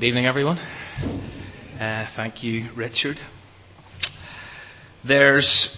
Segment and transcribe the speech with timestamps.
[0.00, 0.56] Good evening, everyone.
[0.56, 3.18] Uh, thank you, Richard.
[5.06, 5.76] There's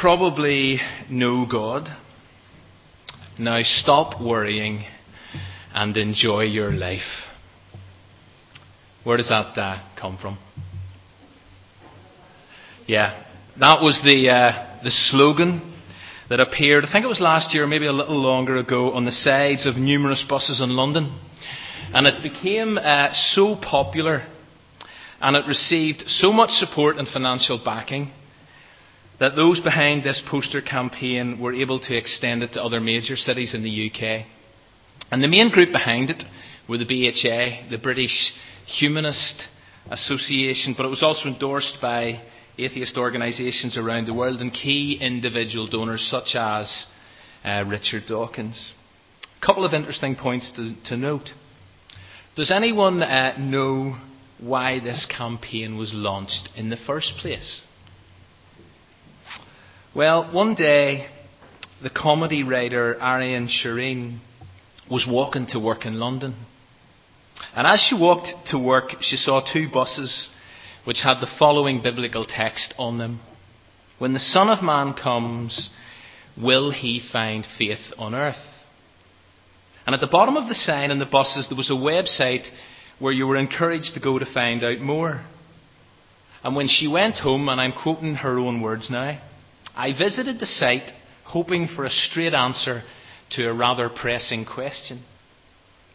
[0.00, 0.78] probably
[1.10, 1.88] no God.
[3.36, 4.84] Now stop worrying
[5.74, 7.26] and enjoy your life.
[9.02, 10.38] Where does that uh, come from?
[12.86, 13.24] Yeah,
[13.58, 15.74] that was the, uh, the slogan
[16.30, 19.10] that appeared, I think it was last year, maybe a little longer ago, on the
[19.10, 21.18] sides of numerous buses in London.
[21.92, 24.26] And it became uh, so popular
[25.20, 28.12] and it received so much support and financial backing
[29.20, 33.54] that those behind this poster campaign were able to extend it to other major cities
[33.54, 34.26] in the UK.
[35.10, 36.22] And the main group behind it
[36.68, 38.34] were the BHA, the British
[38.66, 39.44] Humanist
[39.90, 42.22] Association, but it was also endorsed by
[42.58, 46.86] atheist organisations around the world and key individual donors such as
[47.44, 48.72] uh, Richard Dawkins.
[49.42, 51.30] A couple of interesting points to, to note.
[52.36, 53.96] Does anyone uh, know
[54.40, 57.62] why this campaign was launched in the first place?
[59.94, 61.06] Well, one day,
[61.80, 64.18] the comedy writer Ariane Sherine
[64.90, 66.34] was walking to work in London.
[67.54, 70.28] And as she walked to work, she saw two buses
[70.84, 73.20] which had the following biblical text on them
[73.98, 75.70] When the Son of Man comes,
[76.36, 78.53] will he find faith on earth?
[79.86, 82.46] And at the bottom of the sign in the buses, there was a website
[82.98, 85.24] where you were encouraged to go to find out more.
[86.42, 89.20] And when she went home, and I'm quoting her own words now,
[89.76, 90.92] I visited the site
[91.24, 92.82] hoping for a straight answer
[93.30, 95.04] to a rather pressing question.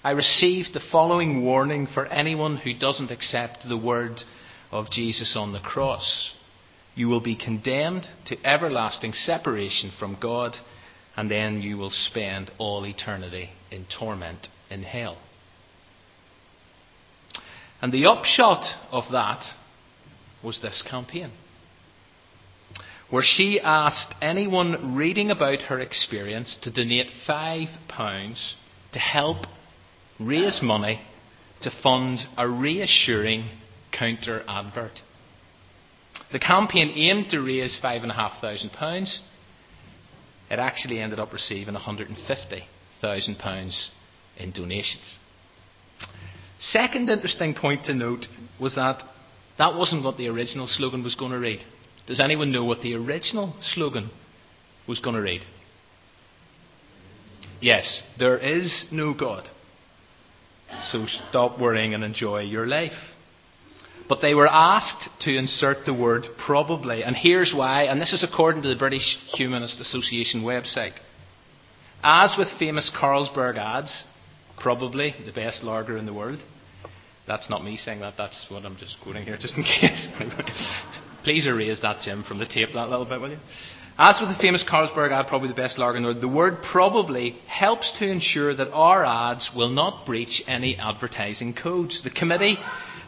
[0.04, 4.22] I received the following warning for anyone who doesn't accept the word
[4.72, 6.34] of Jesus on the cross.
[6.96, 10.56] You will be condemned to everlasting separation from God
[11.20, 15.18] and then you will spend all eternity in torment in hell.
[17.82, 19.44] And the upshot of that
[20.42, 21.32] was this campaign,
[23.10, 28.54] where she asked anyone reading about her experience to donate £5
[28.94, 29.46] to help
[30.22, 31.02] raise money
[31.60, 33.50] to fund a reassuring
[33.92, 35.02] counter advert.
[36.32, 39.20] The campaign aimed to raise £5,500
[40.50, 43.90] it actually ended up receiving £150,000
[44.38, 45.18] in donations.
[46.60, 48.26] Second interesting point to note
[48.60, 49.04] was that
[49.58, 51.60] that wasn't what the original slogan was going to read.
[52.08, 54.10] Does anyone know what the original slogan
[54.88, 55.42] was going to read?
[57.62, 59.48] Yes, there is no God.
[60.92, 62.94] So stop worrying and enjoy your life.
[64.10, 67.04] But they were asked to insert the word probably.
[67.04, 70.94] And here's why, and this is according to the British Humanist Association website.
[72.04, 74.06] As with famous Carlsberg ads,
[74.60, 76.40] probably the best lager in the world.
[77.28, 80.08] That's not me saying that, that's what I'm just quoting here, just in case.
[81.24, 83.38] Please erase that, Jim, from the tape that little bit, will you?
[84.00, 86.64] As with the famous Carlsberg ad, probably the best lager in the world, the word
[86.72, 92.02] probably helps to ensure that our ads will not breach any advertising codes.
[92.02, 92.58] The committee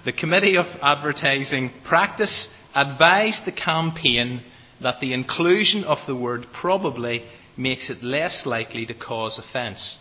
[0.03, 4.41] the Committee of Advertising Practice advised the campaign
[4.81, 7.23] that the inclusion of the word probably
[7.55, 9.97] makes it less likely to cause offence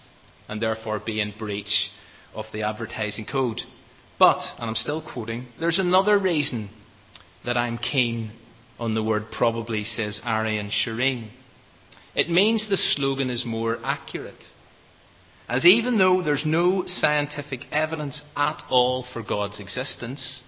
[0.49, 1.91] and therefore be in breach
[2.35, 3.61] of the advertising code.
[4.19, 6.71] But, and I'm still quoting, there's another reason
[7.45, 8.33] that I'm keen
[8.79, 11.31] on the word probably, says Ariane Sherine.
[12.15, 14.43] It means the slogan is more accurate.
[15.51, 20.41] As even though there's no scientific evidence at all for God's existence,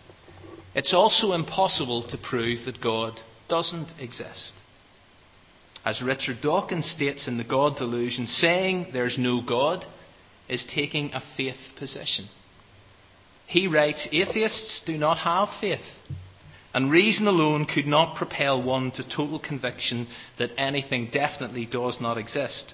[0.77, 3.19] it's also impossible to prove that God
[3.49, 4.53] doesn't exist.
[5.85, 9.85] As Richard Dawkins states in The God Delusion, saying there's no God
[10.49, 12.29] is taking a faith position.
[13.49, 15.81] He writes, Atheists do not have faith,
[16.73, 20.07] and reason alone could not propel one to total conviction
[20.39, 22.73] that anything definitely does not exist.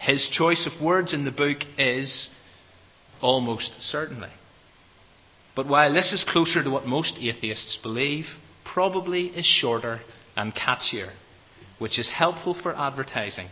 [0.00, 2.30] His choice of words in the book is
[3.20, 4.30] almost certainly.
[5.54, 8.24] But while this is closer to what most atheists believe,
[8.64, 10.00] probably is shorter
[10.36, 11.10] and catchier,
[11.78, 13.48] which is helpful for advertising.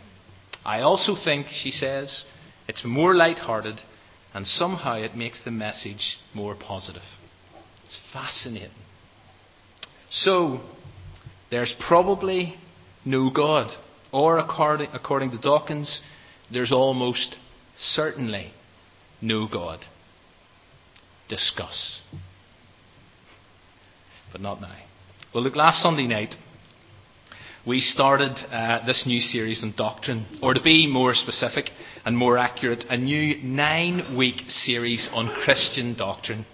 [0.65, 2.25] I also think, she says,
[2.67, 3.79] it's more light-hearted
[4.33, 7.03] and somehow it makes the message more positive.
[7.83, 8.69] It's fascinating.
[10.09, 10.61] So,
[11.51, 12.55] there's probably
[13.05, 13.71] no God.
[14.11, 16.01] Or, according, according to Dawkins,
[16.51, 17.35] there's almost
[17.77, 18.51] certainly
[19.21, 19.79] no God.
[21.27, 21.99] Discuss.
[24.31, 24.75] But not now.
[25.33, 26.33] Well, look, last Sunday night,
[27.67, 31.65] we started uh, this new series on doctrine, or to be more specific
[32.03, 36.45] and more accurate, a new nine week series on Christian doctrine.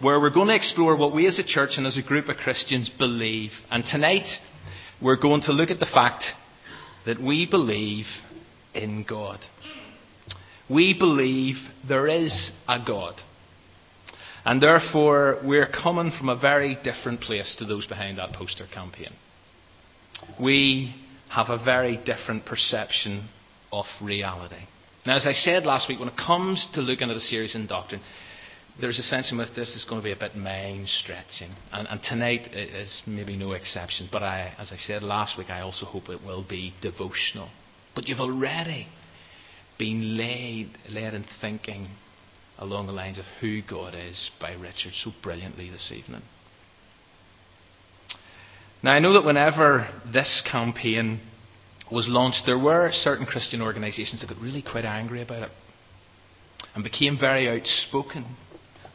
[0.00, 2.36] where we're going to explore what we as a church and as a group of
[2.36, 3.50] Christians believe.
[3.70, 4.26] And tonight,
[5.00, 6.24] we're going to look at the fact
[7.06, 8.06] that we believe
[8.74, 9.40] in God.
[10.68, 11.56] We believe
[11.86, 13.20] there is a God.
[14.44, 19.10] And therefore, we're coming from a very different place to those behind that poster campaign.
[20.40, 20.94] We
[21.30, 23.28] have a very different perception
[23.72, 24.66] of reality.
[25.06, 27.66] Now, as I said last week, when it comes to looking at a series in
[27.66, 28.00] doctrine,
[28.80, 31.50] there's a sense in which this is going to be a bit mind stretching.
[31.72, 34.08] And, and, tonight is maybe no exception.
[34.10, 37.50] But I, as I said last week, I also hope it will be devotional.
[37.94, 38.88] But you've already
[39.78, 41.88] been led, led in thinking
[42.58, 46.22] along the lines of who God is by Richard so brilliantly this evening.
[48.82, 51.20] Now, I know that whenever this campaign
[51.90, 55.50] was launched, there were certain Christian organisations that got really quite angry about it
[56.74, 58.36] and became very outspoken.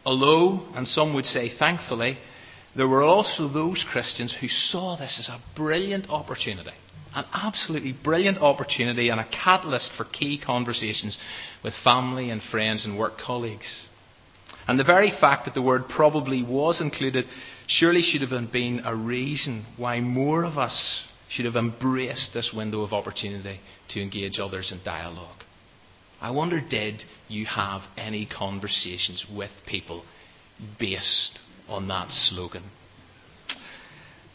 [0.05, 2.17] Although, and some would say thankfully,
[2.75, 6.71] there were also those Christians who saw this as a brilliant opportunity
[7.15, 11.17] an absolutely brilliant opportunity and a catalyst for key conversations
[11.63, 13.87] with family and friends and work colleagues.
[14.67, 17.25] And the very fact that the word probably was included
[17.67, 22.81] surely should have been a reason why more of us should have embraced this window
[22.81, 23.59] of opportunity
[23.89, 25.43] to engage others in dialogue.
[26.21, 30.03] I wonder, did you have any conversations with people
[30.79, 32.63] based on that slogan?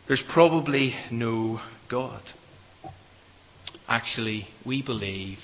[0.07, 1.61] There's probably no
[1.91, 2.23] God.
[3.89, 5.39] Actually, we believe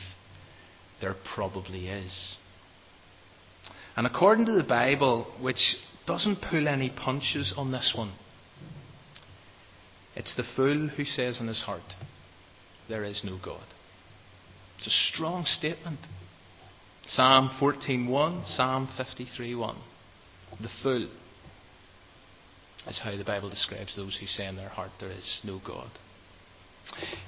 [1.01, 2.37] there probably is.
[3.97, 5.77] And according to the Bible, which
[6.07, 8.13] doesn't pull any punches on this one,
[10.17, 11.95] it's the fool who says in his heart,
[12.89, 13.65] There is no God.
[14.79, 16.01] It's a strong statement.
[17.07, 19.77] Psalm 14.1, Psalm 53.1.
[20.61, 21.09] The fool
[22.89, 25.91] is how the Bible describes those who say in their heart, There is no God.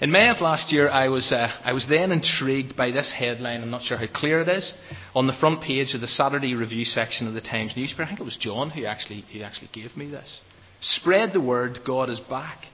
[0.00, 3.62] In May of last year, I was, uh, I was then intrigued by this headline.
[3.62, 4.72] I'm not sure how clear it is.
[5.14, 8.20] On the front page of the Saturday Review section of the Times newspaper, I think
[8.20, 10.40] it was John who actually, who actually gave me this.
[10.80, 12.64] Spread the word, God is back.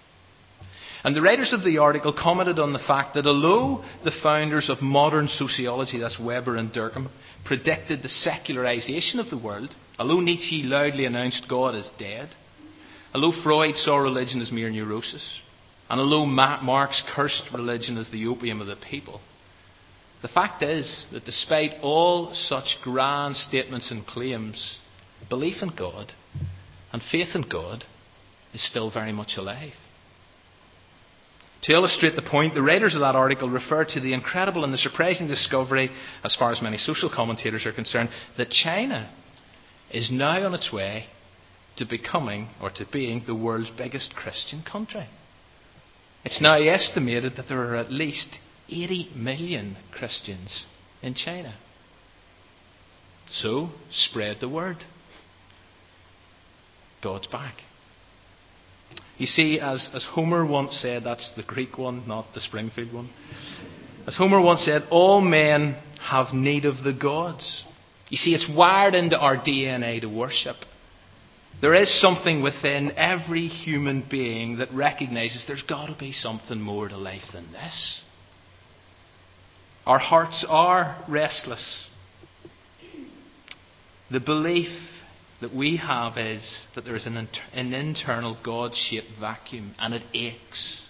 [1.05, 4.83] And the writers of the article commented on the fact that although the founders of
[4.83, 7.09] modern sociology, that's Weber and Durkheim,
[7.45, 12.31] predicted the secularization of the world, although Nietzsche loudly announced God is dead,
[13.15, 15.41] although Freud saw religion as mere neurosis,
[15.91, 19.21] and although Marx cursed religion as the opium of the people,
[20.21, 24.81] the fact is that despite all such grand statements and claims,
[25.29, 26.13] belief in God
[26.93, 27.85] and faith in God
[28.53, 29.75] is still very much alive.
[31.63, 34.79] To illustrate the point, the writers of that article refer to the incredible and the
[34.79, 35.91] surprising discovery,
[36.25, 39.11] as far as many social commentators are concerned, that China
[39.91, 41.07] is now on its way
[41.77, 45.09] to becoming or to being the world's biggest Christian country.
[46.29, 48.29] It's now estimated that there are at least
[48.69, 50.67] 80 million Christians
[51.01, 51.55] in China.
[53.31, 54.77] So, spread the word.
[57.03, 57.55] God's back.
[59.17, 63.09] You see, as, as Homer once said, that's the Greek one, not the Springfield one.
[64.07, 67.65] As Homer once said, all men have need of the gods.
[68.11, 70.57] You see, it's wired into our DNA to worship.
[71.61, 76.89] There is something within every human being that recognizes there's got to be something more
[76.89, 78.01] to life than this.
[79.85, 81.87] Our hearts are restless.
[84.11, 84.69] The belief
[85.41, 89.95] that we have is that there is an, inter- an internal God shaped vacuum and
[89.95, 90.89] it aches.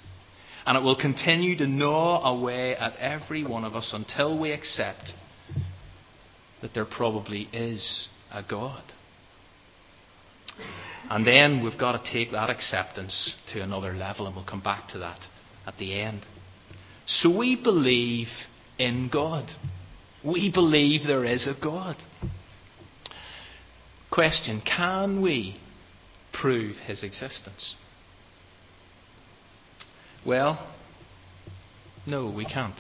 [0.67, 5.13] And it will continue to gnaw away at every one of us until we accept
[6.61, 8.83] that there probably is a God.
[11.11, 14.89] And then we've got to take that acceptance to another level, and we'll come back
[14.89, 15.21] to that
[15.67, 16.23] at the end.
[17.07, 18.29] So we believe
[18.79, 19.51] in God.
[20.25, 21.97] We believe there is a God.
[24.11, 25.57] Question Can we
[26.33, 27.75] prove his existence?
[30.27, 30.75] Well,
[32.07, 32.79] no, we can't.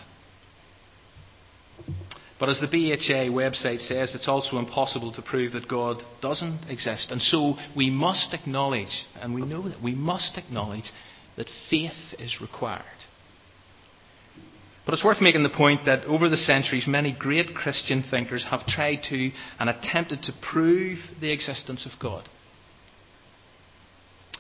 [2.38, 7.10] But as the BHA website says, it's also impossible to prove that God doesn't exist.
[7.10, 10.90] And so we must acknowledge, and we know that we must acknowledge,
[11.36, 12.84] that faith is required.
[14.84, 18.66] But it's worth making the point that over the centuries, many great Christian thinkers have
[18.66, 22.26] tried to and attempted to prove the existence of God.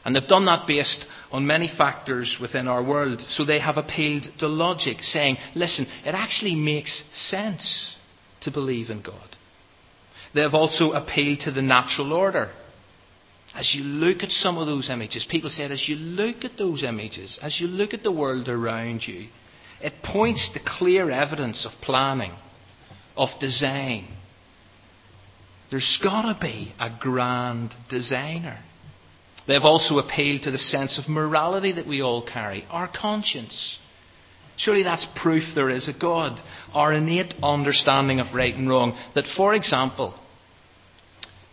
[0.04, 3.20] And they've done that based on many factors within our world.
[3.20, 7.94] So they have appealed to logic, saying, listen, it actually makes sense
[8.42, 9.36] to believe in God.
[10.34, 12.50] They have also appealed to the natural order,
[13.54, 16.84] as you look at some of those images, people said, as you look at those
[16.84, 19.28] images, as you look at the world around you,
[19.80, 22.32] it points to clear evidence of planning,
[23.16, 24.06] of design.
[25.70, 28.58] There's got to be a grand designer.
[29.48, 33.78] They've also appealed to the sense of morality that we all carry, our conscience.
[34.58, 36.38] Surely that's proof there is a God.
[36.74, 38.98] Our innate understanding of right and wrong.
[39.14, 40.14] That, for example,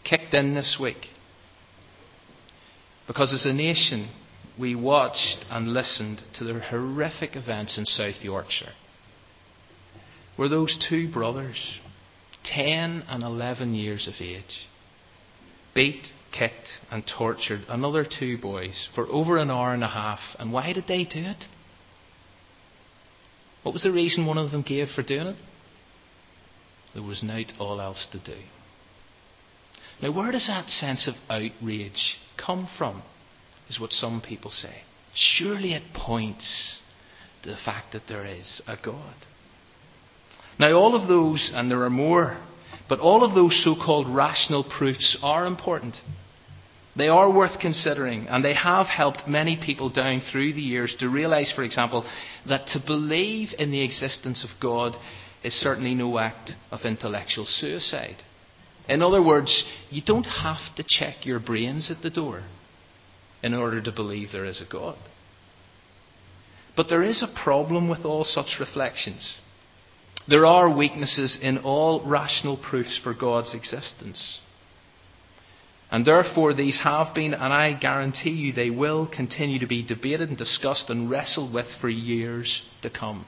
[0.04, 1.08] kicked in this week.
[3.08, 4.10] Because as a nation,
[4.60, 8.74] we watched and listened to the horrific events in South Yorkshire.
[10.36, 11.80] Where those two brothers,
[12.44, 14.68] 10 and 11 years of age,
[15.74, 16.08] beat,
[16.38, 20.20] kicked, and tortured another two boys for over an hour and a half.
[20.38, 21.46] And why did they do it?
[23.64, 25.38] What was the reason one of them gave for doing it?
[26.94, 28.38] There was not all else to do.
[30.02, 33.02] Now, where does that sense of outrage come from?
[33.70, 34.84] Is what some people say.
[35.16, 36.80] Surely it points
[37.42, 39.16] to the fact that there is a God.
[40.60, 42.38] Now, all of those, and there are more,
[42.88, 45.96] but all of those so called rational proofs are important.
[46.96, 51.10] They are worth considering, and they have helped many people down through the years to
[51.10, 52.06] realize, for example,
[52.48, 54.96] that to believe in the existence of God
[55.44, 58.16] is certainly no act of intellectual suicide.
[58.88, 62.44] In other words, you don't have to check your brains at the door
[63.44, 64.98] in order to believe there is a God.
[66.78, 69.38] But there is a problem with all such reflections.
[70.28, 74.40] There are weaknesses in all rational proofs for God's existence.
[75.96, 80.28] And therefore, these have been, and I guarantee you they will continue to be debated
[80.28, 83.26] and discussed and wrestled with for years to come.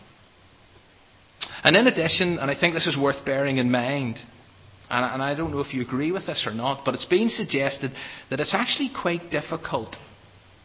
[1.64, 4.18] And in addition, and I think this is worth bearing in mind,
[4.90, 7.94] and, I don't know if you agree with this or not, but it's been suggested
[8.30, 9.96] that it's actually quite difficult,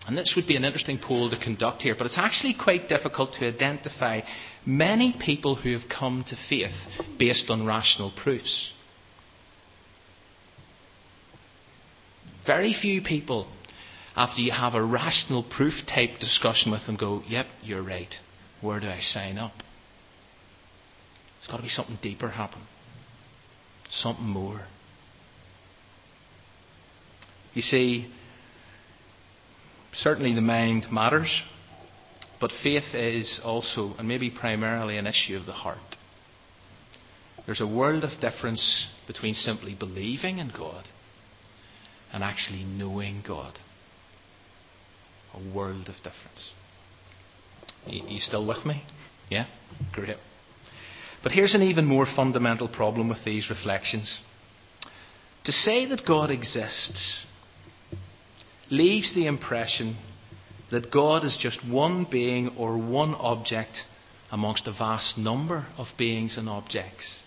[0.04, 3.34] and this would be an interesting poll to conduct here, but it's actually quite difficult
[3.34, 4.22] to identify
[4.66, 6.74] many people who have come to faith
[7.16, 8.72] based on rational proofs.
[12.46, 13.46] Very few people,
[14.16, 18.12] after you have a rational proof type discussion with them, go, Yep, you're right.
[18.60, 19.52] Where do I sign up?
[21.38, 22.62] There's got to be something deeper happen,
[23.88, 24.62] something more.
[27.54, 28.10] You see,
[29.92, 31.42] certainly the mind matters,
[32.40, 35.78] but faith is also, and maybe primarily, an issue of the heart.
[37.46, 40.88] There's a world of difference between simply believing in God
[42.12, 43.58] and actually knowing God.
[45.34, 46.52] A world of difference.
[47.86, 48.82] You, you still with me?
[49.30, 49.46] Yeah?
[49.92, 50.16] Great.
[51.22, 54.18] But here's an even more fundamental problem with these reflections.
[55.44, 57.24] To say that God exists
[58.70, 59.96] leaves the impression
[60.70, 63.84] that God is just one being or one object
[64.30, 67.22] amongst a vast number of beings and objects.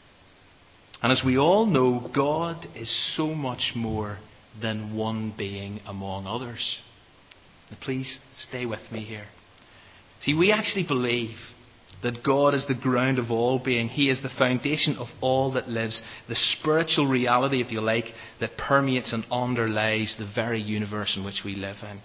[1.02, 4.18] And as we all know, God is so much more
[4.62, 6.80] than one being among others.
[7.72, 9.26] Now please stay with me here.
[10.22, 11.36] See, we actually believe
[12.04, 13.88] that God is the ground of all being.
[13.88, 18.06] He is the foundation of all that lives, the spiritual reality, if you like,
[18.40, 22.00] that permeates and underlies the very universe in which we live in.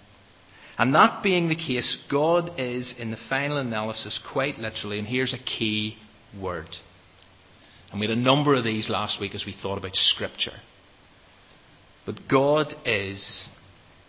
[0.77, 5.33] And that being the case, God is, in the final analysis, quite literally, and here's
[5.33, 5.97] a key
[6.39, 6.69] word.
[7.91, 10.53] And we had a number of these last week as we thought about Scripture.
[12.05, 13.47] But God is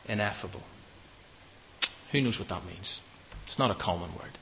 [0.06, 0.62] ineffable.
[2.12, 3.00] Who knows what that means?
[3.46, 4.38] It's not a common word.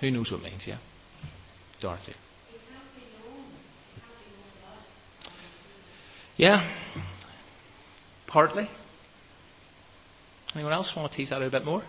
[0.00, 0.78] Who knows what it means, yeah?
[1.80, 2.14] Dorothy.
[6.36, 6.68] Yeah,
[8.26, 8.68] partly.
[10.54, 11.84] Anyone else want to tease that out a bit more?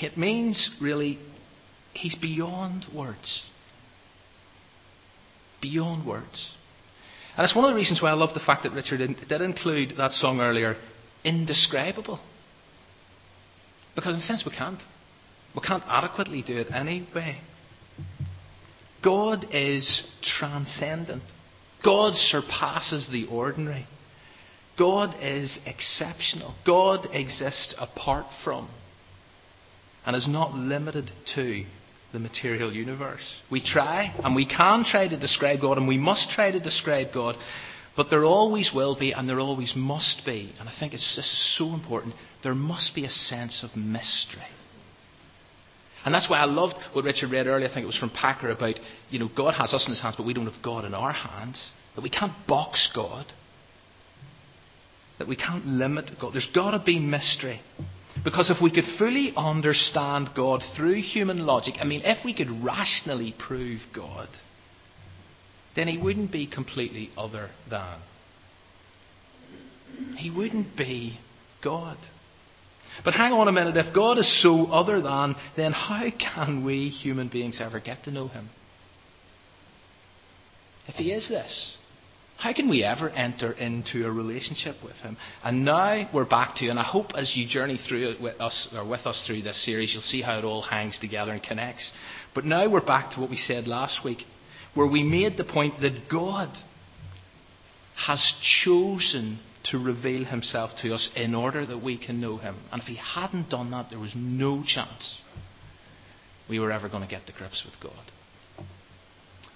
[0.00, 1.18] It means really,
[1.92, 3.48] he's beyond words
[5.60, 6.50] beyond words.
[7.36, 8.98] And it's one of the reasons why I love the fact that Richard
[9.28, 10.76] did include that song earlier,
[11.24, 12.20] Indescribable.
[13.94, 14.80] Because in a sense we can't.
[15.54, 17.40] We can't adequately do it anyway.
[19.02, 21.22] God is transcendent.
[21.84, 23.86] God surpasses the ordinary.
[24.78, 26.54] God is exceptional.
[26.66, 28.68] God exists apart from
[30.06, 31.64] and is not limited to
[32.12, 33.22] the material universe.
[33.50, 37.08] We try, and we can try to describe God, and we must try to describe
[37.12, 37.36] God,
[37.96, 41.26] but there always will be, and there always must be, and I think it's, this
[41.26, 44.46] is so important, there must be a sense of mystery.
[46.04, 47.68] And that's why I loved what Richard read earlier.
[47.68, 48.76] I think it was from Packer about,
[49.10, 51.12] you know, God has us in his hands, but we don't have God in our
[51.12, 51.72] hands.
[51.96, 53.26] That we can't box God.
[55.18, 56.32] That we can't limit God.
[56.32, 57.60] There's got to be mystery.
[58.24, 62.64] Because if we could fully understand God through human logic, I mean, if we could
[62.64, 64.28] rationally prove God,
[65.76, 68.00] then he wouldn't be completely other than.
[70.16, 71.18] He wouldn't be
[71.62, 71.96] God.
[73.04, 76.88] But hang on a minute, if God is so other than, then how can we
[76.88, 78.48] human beings ever get to know Him?
[80.86, 81.76] If He is this,
[82.38, 85.16] how can we ever enter into a relationship with Him?
[85.42, 88.68] And now we're back to, and I hope as you journey through it with us,
[88.72, 91.90] or with us through this series, you'll see how it all hangs together and connects.
[92.36, 94.18] But now we're back to what we said last week,
[94.74, 96.56] where we made the point that God
[98.06, 102.54] has chosen to reveal himself to us in order that we can know him.
[102.70, 105.20] And if he hadn't done that, there was no chance
[106.48, 108.12] we were ever going to get to grips with God.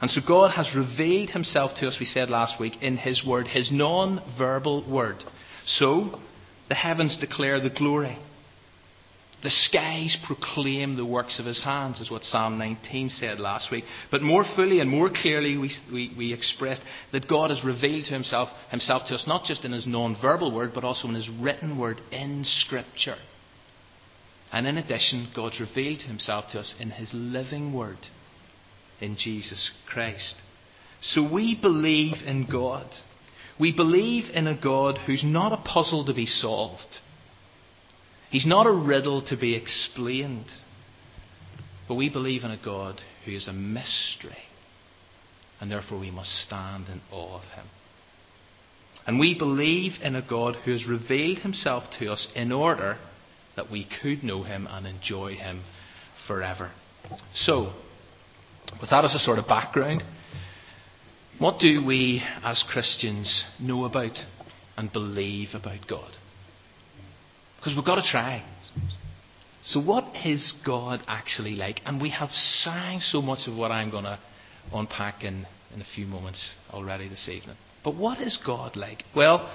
[0.02, 3.46] And so God has revealed himself to us, we said last week, in his word,
[3.46, 5.24] his non verbal word.
[5.64, 6.20] So,
[6.68, 8.18] the heavens declare the glory
[9.42, 13.84] the skies proclaim the works of his hands, is what Psalm 19 said last week.
[14.10, 18.12] But more fully and more clearly, we, we, we expressed that God has revealed to
[18.12, 21.28] himself, himself to us not just in his non verbal word, but also in his
[21.28, 23.16] written word in Scripture.
[24.52, 27.98] And in addition, God's revealed himself to us in his living word
[29.02, 30.36] in Jesus Christ.
[31.00, 32.86] So we believe in God.
[33.60, 37.00] We believe in a God who's not a puzzle to be solved
[38.32, 40.46] He's not a riddle to be explained.
[41.86, 44.38] But we believe in a God who is a mystery.
[45.60, 47.66] And therefore we must stand in awe of him.
[49.06, 52.96] And we believe in a God who has revealed himself to us in order
[53.54, 55.62] that we could know him and enjoy him
[56.26, 56.70] forever.
[57.34, 57.74] So,
[58.80, 60.02] with that as a sort of background,
[61.38, 64.18] what do we as Christians know about
[64.76, 66.12] and believe about God?
[67.56, 68.44] Because we've got to try.
[69.64, 71.80] So, what is God actually like?
[71.84, 74.18] And we have sang so much of what I'm going to
[74.72, 77.56] unpack in, in a few moments already this evening.
[77.84, 79.04] But what is God like?
[79.14, 79.48] Well,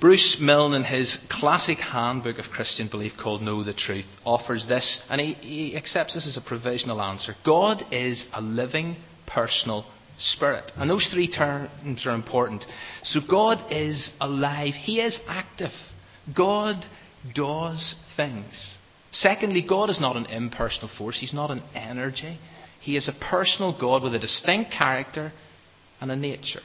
[0.00, 5.00] Bruce Milne, in his classic handbook of Christian belief called Know the Truth, offers this,
[5.08, 7.34] and he, he accepts this as a provisional answer.
[7.44, 9.86] God is a living, personal
[10.18, 10.72] spirit.
[10.76, 12.64] And those three terms are important.
[13.02, 15.72] So God is alive, He is active.
[16.36, 16.84] God
[17.34, 18.76] does things.
[19.12, 22.38] Secondly, God is not an impersonal force, He's not an energy.
[22.80, 25.32] He is a personal God with a distinct character
[26.00, 26.60] and a nature.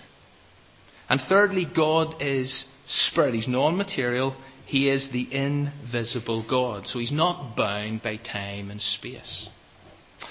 [1.10, 3.34] And thirdly, God is spirit.
[3.34, 4.36] He's non material.
[4.66, 6.86] He is the invisible God.
[6.86, 9.50] So he's not bound by time and space.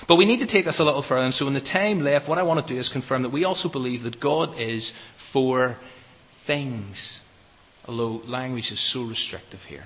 [0.07, 1.25] But we need to take this a little further.
[1.25, 3.45] And so, in the time left, what I want to do is confirm that we
[3.45, 4.93] also believe that God is
[5.33, 5.77] for
[6.47, 7.21] things.
[7.87, 9.85] Although language is so restrictive here.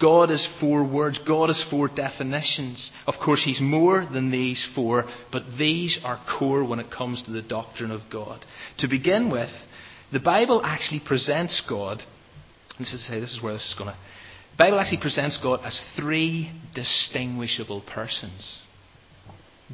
[0.00, 1.20] God is four words.
[1.26, 2.90] God is four definitions.
[3.06, 7.30] Of course, He's more than these four, but these are core when it comes to
[7.30, 8.44] the doctrine of God.
[8.78, 9.50] To begin with,
[10.10, 12.02] the Bible actually presents God,
[12.78, 13.96] this is, this is where this is going to.
[14.52, 18.58] The Bible actually presents God as three distinguishable persons.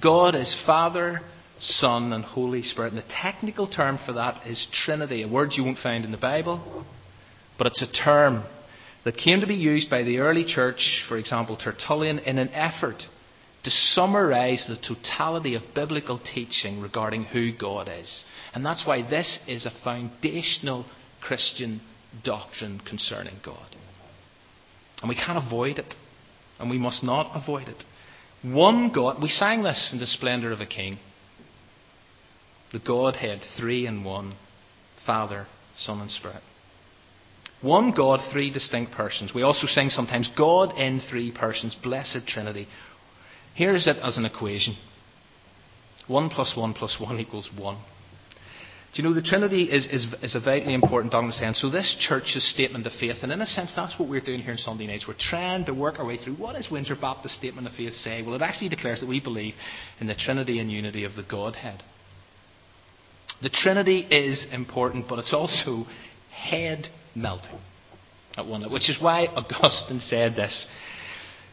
[0.03, 1.21] God is Father,
[1.61, 2.93] Son, and Holy Spirit.
[2.93, 6.19] And the technical term for that is Trinity, a word you won't find in the
[6.19, 6.85] Bible,
[7.57, 8.45] but it's a term
[9.07, 13.05] that came to be used by the early church, for example, Tertullian, in an effort
[13.63, 18.25] to summarize the totality of biblical teaching regarding who God is.
[18.53, 20.87] And that's why this is a foundational
[21.23, 21.83] Christian
[22.25, 23.77] doctrine concerning God.
[25.03, 25.95] And we can't avoid it.
[26.59, 27.85] And we must not avoid it.
[28.43, 30.99] One God, we sang this in the splendor of a king.
[32.73, 34.35] The Godhead, three in one
[35.07, 35.47] Father,
[35.79, 36.43] Son, and Spirit.
[37.63, 39.33] One God, three distinct persons.
[39.35, 42.69] We also sing sometimes God in three persons, blessed Trinity.
[43.55, 44.77] Here's it as an equation
[46.07, 47.79] 1 plus 1 plus 1 equals 1.
[48.95, 51.55] Do you know the Trinity is, is, is a vitally important doctrine?
[51.55, 54.53] So this church's statement of faith, and in a sense that's what we're doing here
[54.53, 55.07] in Sunday nights.
[55.07, 58.23] We're trying to work our way through what does Windsor Baptist statement of faith say?
[58.23, 59.55] Well, it actually declares that we believe
[60.01, 61.83] in the Trinity and unity of the Godhead.
[63.43, 65.85] The Trinity is important, but it's also
[66.31, 67.59] head melting
[68.37, 70.67] at one level, which is why Augustine said this.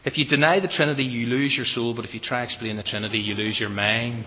[0.04, 2.76] If you deny the Trinity, you lose your soul, but if you try to explain
[2.76, 4.26] the Trinity, you lose your mind.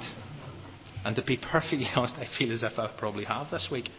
[1.06, 3.89] And to be perfectly honest, I feel as if I probably have this week.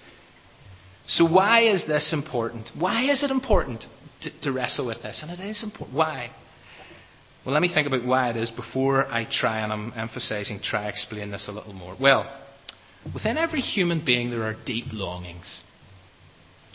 [1.07, 2.71] So, why is this important?
[2.79, 3.87] Why is it important
[4.23, 5.23] to, to wrestle with this?
[5.23, 5.97] And it is important.
[5.97, 6.31] Why?
[7.47, 10.89] Well, let me think about why it is before I try, and I'm emphasizing try
[10.89, 11.97] explain this a little more.
[11.99, 12.31] Well,
[13.15, 15.63] within every human being there are deep longings.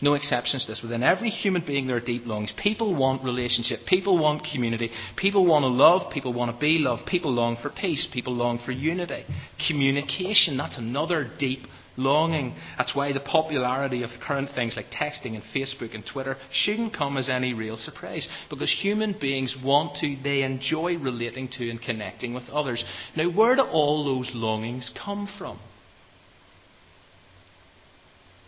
[0.00, 0.82] No exceptions to this.
[0.82, 2.52] Within every human being, there are deep longings.
[2.56, 3.80] People want relationship.
[3.86, 4.90] People want community.
[5.16, 6.12] People want to love.
[6.12, 7.06] People want to be loved.
[7.06, 8.08] People long for peace.
[8.12, 9.24] People long for unity.
[9.68, 11.60] Communication, that's another deep
[11.96, 12.54] longing.
[12.76, 17.16] That's why the popularity of current things like texting and Facebook and Twitter shouldn't come
[17.16, 18.28] as any real surprise.
[18.50, 22.84] Because human beings want to, they enjoy relating to and connecting with others.
[23.16, 25.60] Now, where do all those longings come from?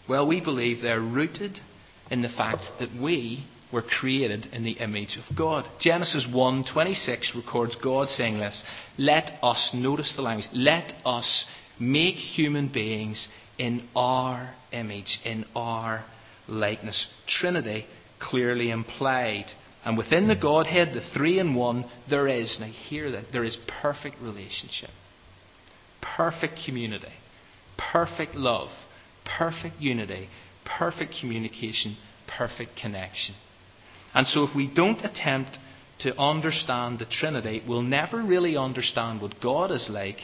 [0.08, 1.60] Well, we believe they're rooted
[2.10, 5.68] in the fact that we were created in the image of God.
[5.80, 8.62] Genesis 1:26 records God saying this,
[8.96, 11.44] "Let us notice the language, let us
[11.78, 16.04] make human beings in our image, in our
[16.46, 17.86] likeness." Trinity
[18.20, 19.46] clearly implied.
[19.84, 23.56] And within the Godhead, the three in one, there is, now hear that, there is
[23.82, 24.90] perfect relationship,
[26.00, 27.12] perfect community,
[27.76, 28.70] perfect love,
[29.38, 30.28] perfect unity,
[30.78, 33.34] perfect communication, perfect connection.
[34.14, 35.58] And so, if we don't attempt
[36.00, 40.18] to understand the Trinity, we'll never really understand what God is like,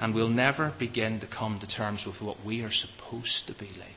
[0.00, 3.68] and we'll never begin to come to terms with what we are supposed to be
[3.78, 3.90] like.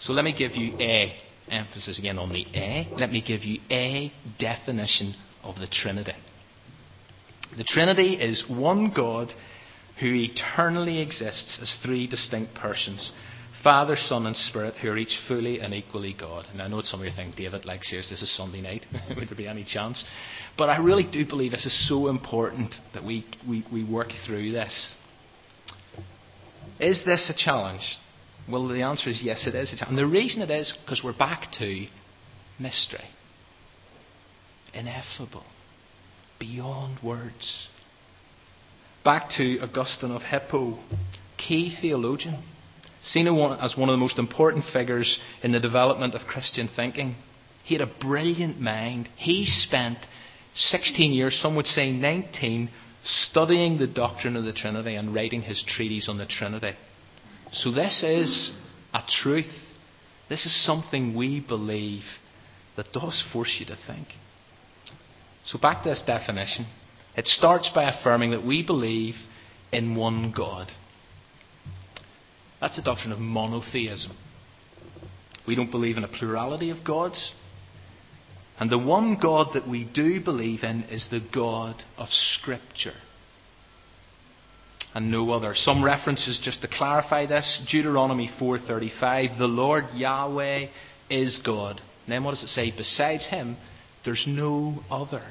[0.00, 1.14] So, let me give you a
[1.48, 2.88] emphasis again on the A.
[2.96, 6.14] Let me give you a definition of the Trinity.
[7.56, 9.32] The Trinity is one God
[10.00, 13.12] who eternally exists as three distinct persons
[13.62, 16.46] Father, Son, and Spirit, who are each fully and equally God.
[16.52, 18.84] And I know some of you think, David, like, serious, this is Sunday night.
[19.16, 20.04] Would there be any chance?
[20.58, 24.50] But I really do believe this is so important that we, we, we work through
[24.50, 24.94] this.
[26.80, 27.98] Is this a challenge?
[28.50, 29.80] Well, the answer is yes, it is.
[29.86, 31.86] And the reason it is because we're back to
[32.58, 33.08] mystery,
[34.74, 35.44] ineffable,
[36.40, 37.68] beyond words.
[39.04, 40.78] Back to Augustine of Hippo,
[41.36, 42.40] key theologian,
[43.02, 47.16] seen as one of the most important figures in the development of Christian thinking.
[47.64, 49.08] He had a brilliant mind.
[49.16, 49.98] He spent
[50.54, 52.70] 16 years, some would say 19,
[53.02, 56.74] studying the doctrine of the Trinity and writing his treatise on the Trinity.
[57.50, 58.52] So, this is
[58.94, 59.52] a truth.
[60.28, 62.04] This is something we believe
[62.76, 64.08] that does force you to think.
[65.44, 66.66] So, back to this definition.
[67.16, 69.14] It starts by affirming that we believe
[69.72, 70.68] in one God.
[72.60, 74.16] That's the doctrine of monotheism.
[75.46, 77.32] We don't believe in a plurality of gods.
[78.58, 82.94] And the one God that we do believe in is the God of Scripture.
[84.94, 85.54] And no other.
[85.54, 87.60] Some references just to clarify this.
[87.70, 90.68] Deuteronomy 4:35, the Lord Yahweh
[91.10, 91.80] is God.
[92.04, 92.70] And then what does it say?
[92.70, 93.56] Besides him,
[94.04, 95.24] there's no other.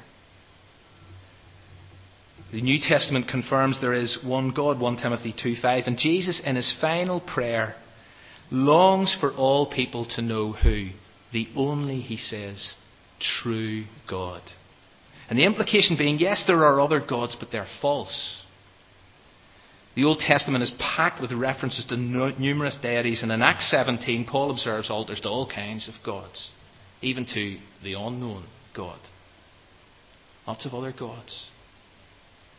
[2.52, 6.70] The New Testament confirms there is one God, 1 Timothy 2:5, and Jesus in his
[6.80, 7.74] final prayer
[8.50, 10.90] longs for all people to know who,
[11.32, 12.74] the only, he says,
[13.18, 14.42] true God.
[15.30, 18.44] And the implication being, yes, there are other gods, but they're false.
[19.94, 24.50] The Old Testament is packed with references to numerous deities, and in Acts 17, Paul
[24.50, 26.50] observes altars to all kinds of gods,
[27.00, 29.00] even to the unknown God.
[30.46, 31.48] Lots of other gods.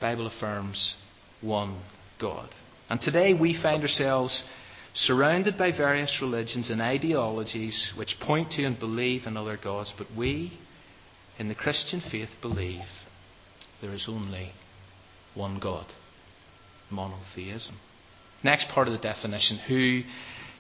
[0.04, 0.98] Bible affirms
[1.39, 1.82] one
[2.20, 2.50] God.
[2.89, 4.44] And today we find ourselves
[4.94, 10.08] surrounded by various religions and ideologies which point to and believe in other gods, but
[10.13, 10.60] we,
[11.39, 12.84] in the Christian faith, believe
[13.82, 14.52] there is only
[15.36, 15.86] one God
[16.92, 17.78] monotheism.
[18.44, 20.02] Next part of the definition who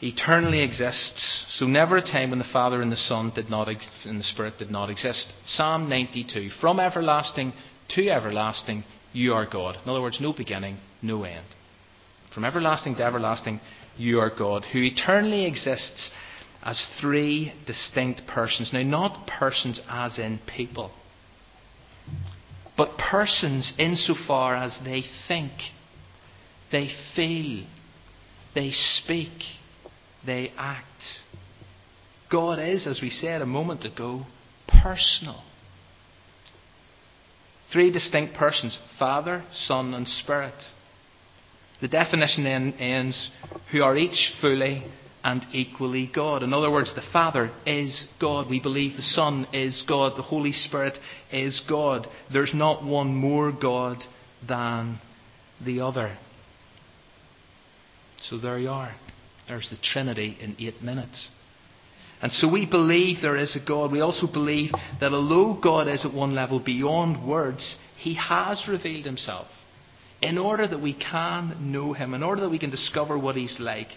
[0.01, 1.45] eternally exists.
[1.49, 4.23] So never a time when the Father and the Son did not ex- and the
[4.23, 5.33] Spirit did not exist.
[5.45, 7.51] Psalm 92 From everlasting
[7.89, 9.77] to everlasting, you are God.
[9.83, 11.45] In other words, no beginning, no end.
[12.33, 13.61] From everlasting to everlasting,
[13.97, 16.11] you are God, who eternally exists
[16.63, 18.71] as three distinct persons.
[18.73, 20.91] Now, not persons as in people,
[22.75, 25.51] but persons insofar as they think,
[26.71, 27.65] they feel,
[28.55, 29.43] they speak,
[30.25, 30.87] they act.
[32.31, 34.23] God is, as we said a moment ago,
[34.67, 35.43] personal.
[37.73, 40.53] Three distinct persons Father, Son, and Spirit.
[41.81, 43.31] The definition then ends
[43.71, 44.83] who are each fully
[45.23, 46.43] and equally God.
[46.43, 48.49] In other words, the Father is God.
[48.49, 50.15] We believe the Son is God.
[50.15, 50.97] The Holy Spirit
[51.31, 52.07] is God.
[52.31, 54.03] There's not one more God
[54.47, 54.99] than
[55.65, 56.17] the other.
[58.17, 58.93] So there you are.
[59.47, 61.31] There's the Trinity in eight minutes.
[62.23, 63.91] And so we believe there is a God.
[63.91, 69.03] We also believe that although God is at one level beyond words, He has revealed
[69.03, 69.47] Himself
[70.21, 73.59] in order that we can know Him, in order that we can discover what He's
[73.59, 73.89] like.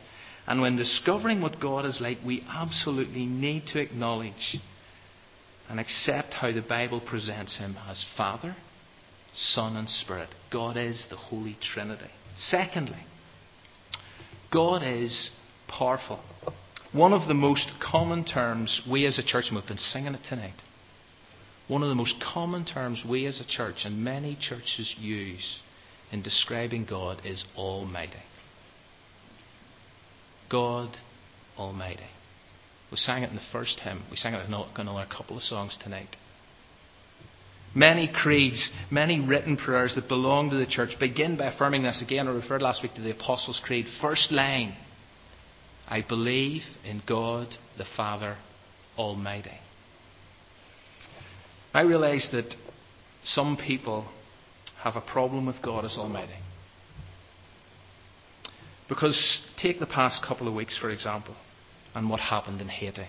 [0.45, 4.57] And when discovering what God is like, we absolutely need to acknowledge
[5.69, 8.57] and accept how the Bible presents Him as Father,
[9.35, 10.31] Son, and Spirit.
[10.53, 12.11] God is the Holy Trinity.
[12.37, 13.05] Secondly,
[14.53, 15.31] God is
[15.69, 16.19] powerful.
[16.97, 20.23] One of the most common terms we as a church, and we've been singing it
[20.27, 20.55] tonight,
[21.69, 25.61] one of the most common terms we as a church and many churches use
[26.11, 28.23] in describing God is Almighty.
[30.49, 30.97] God
[31.59, 32.09] Almighty.
[32.91, 34.05] We sang it in the first hymn.
[34.11, 36.17] We sang it in another couple of songs tonight.
[37.75, 42.01] Many creeds, many written prayers that belong to the church begin by affirming this.
[42.01, 43.85] Again, I referred last week to the Apostles' Creed.
[44.01, 44.75] First line
[45.89, 48.37] I believe in God the Father
[48.99, 49.59] Almighty.
[51.73, 52.55] I realize that
[53.23, 54.07] some people
[54.83, 56.39] have a problem with God as Almighty.
[58.89, 61.35] Because take the past couple of weeks, for example,
[61.95, 63.09] and what happened in Haiti.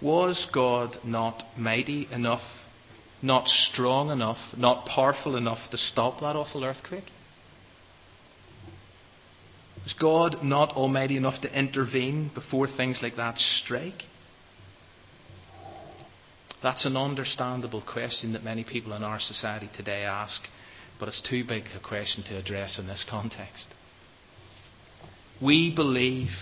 [0.00, 2.42] Was God not mighty enough,
[3.20, 7.10] not strong enough, not powerful enough to stop that awful earthquake?
[9.88, 14.02] Is God not almighty enough to intervene before things like that strike?
[16.62, 20.42] That's an understandable question that many people in our society today ask,
[21.00, 23.68] but it's too big a question to address in this context.
[25.40, 26.32] We believe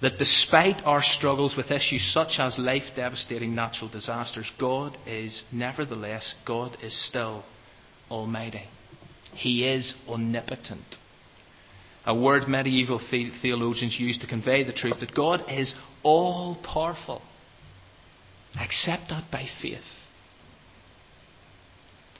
[0.00, 6.36] that despite our struggles with issues such as life devastating natural disasters, God is nevertheless,
[6.46, 7.44] God is still
[8.08, 8.68] Almighty.
[9.32, 10.98] He is omnipotent
[12.06, 17.22] a word medieval the- theologians used to convey the truth that God is all powerful.
[18.54, 19.84] I accept that by faith.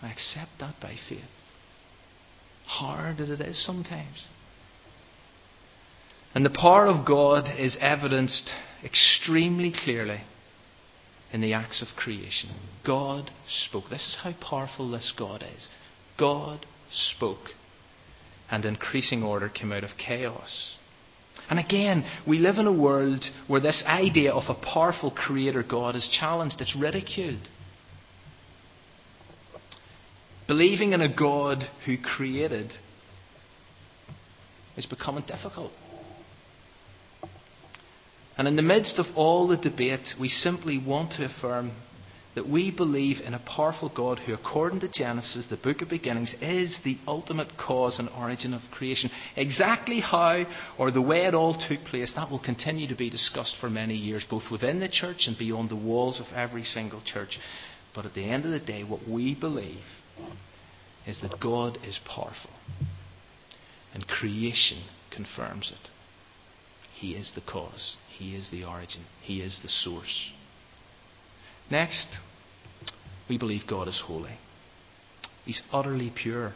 [0.02, 1.20] I accept that by faith.
[2.66, 4.24] Hard as it is sometimes.
[6.34, 8.50] And the power of God is evidenced
[8.82, 10.22] extremely clearly
[11.32, 12.50] in the acts of creation.
[12.84, 13.90] God spoke.
[13.90, 15.68] This is how powerful this God is.
[16.18, 17.50] God spoke
[18.54, 20.76] and increasing order came out of chaos.
[21.50, 25.96] And again, we live in a world where this idea of a powerful creator God
[25.96, 27.48] is challenged, it's ridiculed.
[30.46, 32.72] Believing in a God who created
[34.76, 35.72] is becoming difficult.
[38.38, 41.72] And in the midst of all the debate, we simply want to affirm
[42.34, 46.34] that we believe in a powerful God who, according to Genesis, the book of beginnings,
[46.40, 49.10] is the ultimate cause and origin of creation.
[49.36, 50.44] Exactly how
[50.78, 53.94] or the way it all took place, that will continue to be discussed for many
[53.94, 57.38] years, both within the church and beyond the walls of every single church.
[57.94, 59.84] But at the end of the day, what we believe
[61.06, 62.50] is that God is powerful.
[63.92, 64.82] And creation
[65.14, 65.88] confirms it.
[66.94, 70.32] He is the cause, He is the origin, He is the source.
[71.70, 72.07] Next,
[73.29, 74.37] we believe God is holy.
[75.44, 76.55] He's utterly pure.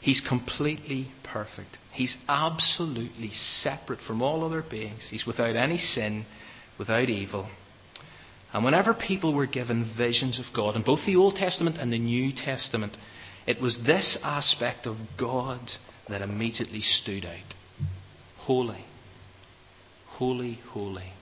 [0.00, 1.78] He's completely perfect.
[1.92, 5.06] He's absolutely separate from all other beings.
[5.10, 6.24] He's without any sin,
[6.78, 7.50] without evil.
[8.52, 11.98] And whenever people were given visions of God, in both the Old Testament and the
[11.98, 12.96] New Testament,
[13.46, 15.60] it was this aspect of God
[16.08, 17.54] that immediately stood out.
[18.38, 18.84] Holy,
[20.06, 21.12] holy, holy.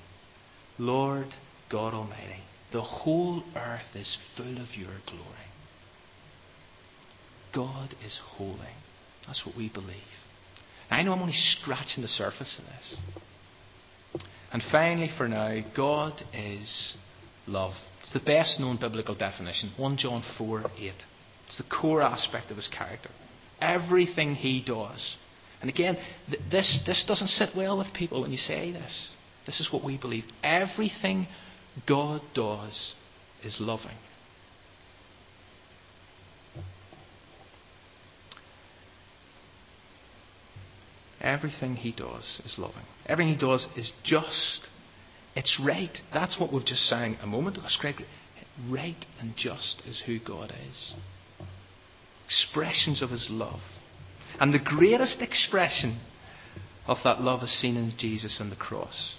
[0.78, 1.34] Lord
[1.70, 2.42] God Almighty.
[2.72, 5.48] The whole earth is full of your glory.
[7.54, 8.74] God is holy.
[9.26, 9.96] That's what we believe.
[10.90, 12.96] I know I'm only scratching the surface of this.
[14.52, 16.96] And finally, for now, God is
[17.46, 17.74] love.
[18.00, 20.92] It's the best known biblical definition 1 John 4 8.
[21.46, 23.10] It's the core aspect of his character.
[23.60, 25.16] Everything he does.
[25.60, 25.96] And again,
[26.30, 29.12] th- this, this doesn't sit well with people when you say this.
[29.44, 30.24] This is what we believe.
[30.42, 31.26] Everything
[31.86, 32.94] God does
[33.44, 33.96] is loving.
[41.20, 42.84] Everything he does is loving.
[43.06, 44.68] Everything he does is just.
[45.34, 45.96] It's right.
[46.12, 48.04] That's what we've just sang a moment ago.
[48.68, 50.94] Right and just is who God is.
[52.26, 53.60] Expressions of his love.
[54.40, 56.00] And the greatest expression
[56.86, 59.16] of that love is seen in Jesus and the cross.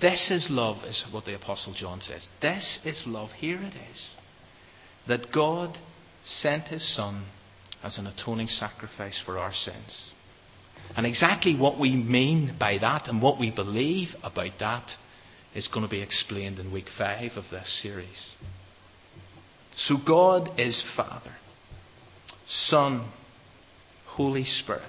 [0.00, 2.28] This is love, is what the Apostle John says.
[2.40, 3.30] This is love.
[3.32, 4.08] Here it is.
[5.06, 5.76] That God
[6.24, 7.26] sent his Son
[7.82, 10.10] as an atoning sacrifice for our sins.
[10.96, 14.90] And exactly what we mean by that and what we believe about that
[15.54, 18.26] is going to be explained in week five of this series.
[19.76, 21.34] So God is Father,
[22.46, 23.10] Son,
[24.06, 24.82] Holy Spirit.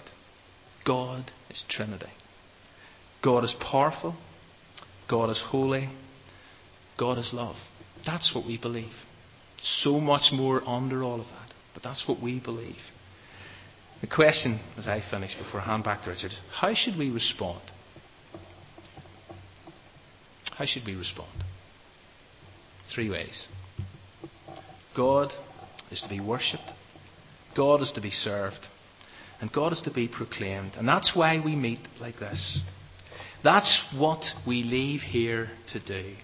[0.85, 2.11] God is Trinity.
[3.23, 4.15] God is powerful.
[5.09, 5.89] God is holy.
[6.97, 7.55] God is love.
[8.05, 8.93] That's what we believe.
[9.61, 11.53] So much more under all of that.
[11.73, 12.77] But that's what we believe.
[14.01, 17.61] The question, as I finish before I hand back to Richard, how should we respond?
[20.51, 21.31] How should we respond?
[22.93, 23.47] Three ways.
[24.95, 25.31] God
[25.91, 26.71] is to be worshipped,
[27.55, 28.67] God is to be served,
[29.41, 30.73] and God is to be proclaimed.
[30.77, 32.59] And that's why we meet like this.
[33.45, 36.15] That's what we leave here to do.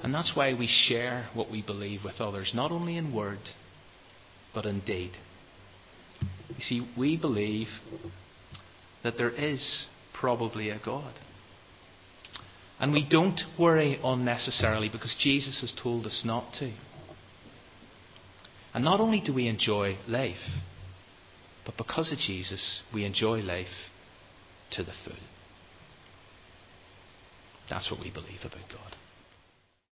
[0.00, 3.40] And that's why we share what we believe with others, not only in word,
[4.54, 5.10] but in deed.
[6.50, 7.66] You see, we believe
[9.02, 11.14] that there is probably a God.
[12.78, 16.72] And we don't worry unnecessarily because Jesus has told us not to.
[18.72, 20.46] And not only do we enjoy life,
[21.66, 23.90] but because of Jesus, we enjoy life
[24.70, 25.16] to the full.
[27.68, 29.07] That's what we believe about God.